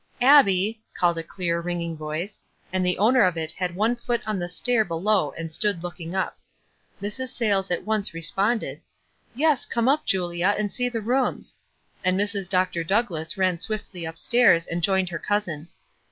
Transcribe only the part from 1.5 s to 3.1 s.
ringing voice, and the